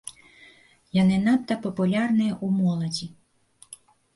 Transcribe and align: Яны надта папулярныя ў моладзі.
Яны 1.01 1.17
надта 1.27 1.53
папулярныя 1.65 2.33
ў 2.45 2.47
моладзі. 2.63 3.07